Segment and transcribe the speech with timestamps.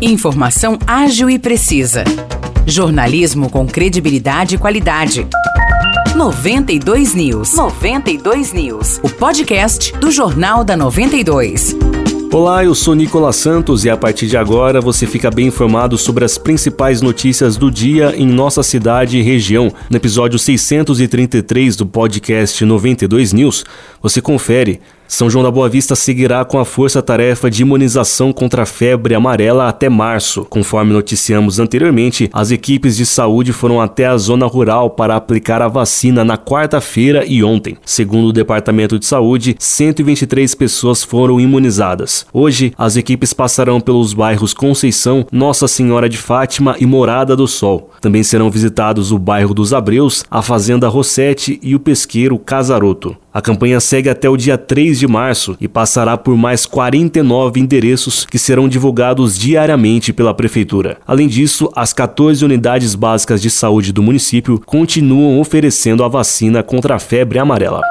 [0.00, 2.02] Informação ágil e precisa.
[2.66, 5.26] Jornalismo com credibilidade e qualidade.
[6.16, 7.54] 92 News.
[7.54, 9.00] 92 News.
[9.04, 11.76] O podcast do Jornal da 92.
[12.32, 16.24] Olá, eu sou Nicolas Santos e a partir de agora você fica bem informado sobre
[16.24, 19.72] as principais notícias do dia em nossa cidade e região.
[19.88, 23.64] No episódio 633 do podcast 92 News,
[24.02, 28.66] você confere são João da Boa Vista seguirá com a força-tarefa de imunização contra a
[28.66, 30.44] febre amarela até março.
[30.44, 35.68] Conforme noticiamos anteriormente, as equipes de saúde foram até a zona rural para aplicar a
[35.68, 37.76] vacina na quarta-feira e ontem.
[37.84, 42.26] Segundo o Departamento de Saúde, 123 pessoas foram imunizadas.
[42.32, 47.90] Hoje, as equipes passarão pelos bairros Conceição, Nossa Senhora de Fátima e Morada do Sol.
[48.00, 53.16] Também serão visitados o bairro dos Abreus, a Fazenda Rossete e o pesqueiro Casaroto.
[53.34, 58.24] A campanha segue até o dia 3 de março e passará por mais 49 endereços
[58.24, 60.98] que serão divulgados diariamente pela Prefeitura.
[61.04, 66.94] Além disso, as 14 unidades básicas de saúde do município continuam oferecendo a vacina contra
[66.94, 67.82] a febre amarela.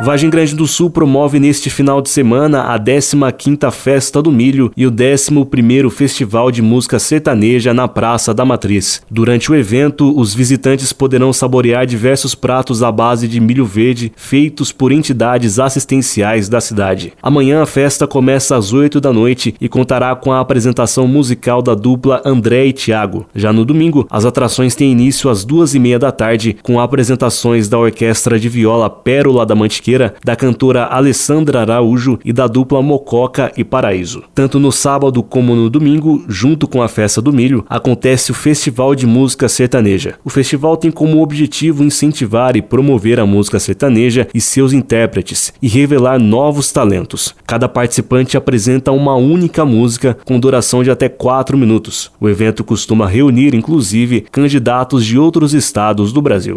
[0.00, 4.84] Vargem Grande do Sul promove neste final de semana a 15ª Festa do Milho e
[4.84, 9.02] o 11º Festival de Música Sertaneja na Praça da Matriz.
[9.08, 14.72] Durante o evento, os visitantes poderão saborear diversos pratos à base de milho verde feitos
[14.72, 17.12] por entidades assistenciais da cidade.
[17.22, 21.74] Amanhã a festa começa às 8 da noite e contará com a apresentação musical da
[21.74, 23.26] dupla André e Tiago.
[23.34, 27.68] Já no domingo, as atrações têm início às duas e meia da tarde com apresentações
[27.68, 29.91] da Orquestra de Viola Pérola da Mantiqueira
[30.24, 34.22] da cantora Alessandra Araújo e da dupla Mococa e Paraíso.
[34.34, 38.94] Tanto no sábado como no domingo, junto com a Festa do Milho, acontece o Festival
[38.94, 40.14] de Música Sertaneja.
[40.24, 45.68] O festival tem como objetivo incentivar e promover a música sertaneja e seus intérpretes e
[45.68, 47.34] revelar novos talentos.
[47.46, 52.10] Cada participante apresenta uma única música com duração de até 4 minutos.
[52.20, 56.56] O evento costuma reunir, inclusive, candidatos de outros estados do Brasil.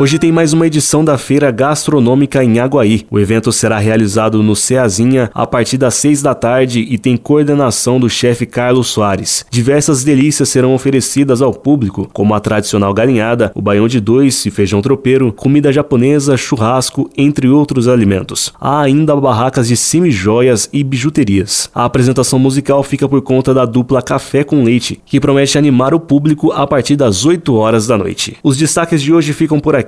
[0.00, 3.04] Hoje tem mais uma edição da Feira Gastronômica em Aguaí.
[3.10, 7.98] O evento será realizado no Ceazinha a partir das 6 da tarde e tem coordenação
[7.98, 9.44] do chefe Carlos Soares.
[9.50, 14.52] Diversas delícias serão oferecidas ao público, como a tradicional galinhada, o baião de dois e
[14.52, 18.54] feijão tropeiro, comida japonesa, churrasco, entre outros alimentos.
[18.60, 21.68] Há ainda barracas de semi-joias e bijuterias.
[21.74, 25.98] A apresentação musical fica por conta da dupla Café com Leite, que promete animar o
[25.98, 28.36] público a partir das 8 horas da noite.
[28.44, 29.87] Os destaques de hoje ficam por aqui